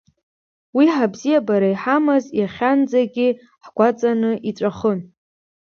[0.75, 3.27] Уи ҳабзиабара иҳамаз иахьанӡагьы
[3.65, 4.99] ҳгәаҵаны иҵәахын.